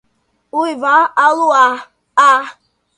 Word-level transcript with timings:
Uivar 0.59 1.03
ao 1.21 1.35
luar 1.39 1.77